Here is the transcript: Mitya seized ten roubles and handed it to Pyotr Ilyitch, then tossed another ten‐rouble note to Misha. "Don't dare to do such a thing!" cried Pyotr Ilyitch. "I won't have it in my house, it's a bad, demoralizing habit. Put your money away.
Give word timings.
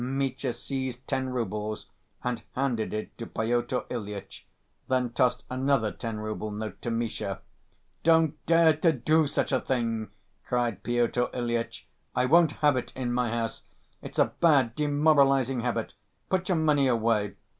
Mitya 0.03 0.51
seized 0.51 1.07
ten 1.07 1.29
roubles 1.29 1.85
and 2.23 2.41
handed 2.55 2.91
it 2.91 3.15
to 3.19 3.27
Pyotr 3.27 3.83
Ilyitch, 3.91 4.47
then 4.87 5.11
tossed 5.11 5.43
another 5.47 5.91
ten‐rouble 5.93 6.51
note 6.51 6.81
to 6.81 6.89
Misha. 6.89 7.39
"Don't 8.01 8.43
dare 8.47 8.75
to 8.77 8.93
do 8.93 9.27
such 9.27 9.51
a 9.51 9.59
thing!" 9.59 10.09
cried 10.43 10.81
Pyotr 10.81 11.27
Ilyitch. 11.35 11.85
"I 12.15 12.25
won't 12.25 12.53
have 12.63 12.75
it 12.77 12.91
in 12.95 13.13
my 13.13 13.29
house, 13.29 13.61
it's 14.01 14.17
a 14.17 14.33
bad, 14.41 14.73
demoralizing 14.73 15.59
habit. 15.59 15.93
Put 16.29 16.49
your 16.49 16.57
money 16.57 16.87
away. 16.87 17.35